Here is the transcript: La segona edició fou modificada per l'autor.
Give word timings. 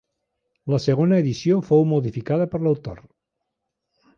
La 0.73 0.77
segona 0.85 1.19
edició 1.23 1.57
fou 1.67 1.85
modificada 1.91 2.51
per 2.55 2.63
l'autor. 2.69 3.07